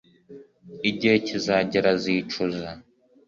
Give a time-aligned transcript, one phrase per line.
[0.89, 2.69] Igihe kizagera azicuza